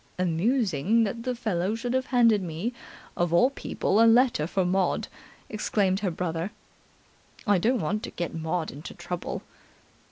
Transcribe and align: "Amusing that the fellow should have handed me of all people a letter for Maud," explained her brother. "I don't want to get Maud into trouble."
"Amusing 0.17 1.03
that 1.03 1.21
the 1.21 1.35
fellow 1.35 1.75
should 1.75 1.93
have 1.93 2.07
handed 2.07 2.41
me 2.41 2.73
of 3.15 3.31
all 3.31 3.51
people 3.51 4.01
a 4.01 4.07
letter 4.09 4.47
for 4.47 4.65
Maud," 4.65 5.07
explained 5.47 5.99
her 5.99 6.09
brother. 6.09 6.49
"I 7.45 7.59
don't 7.59 7.81
want 7.81 8.01
to 8.01 8.09
get 8.09 8.33
Maud 8.33 8.71
into 8.71 8.95
trouble." 8.95 9.43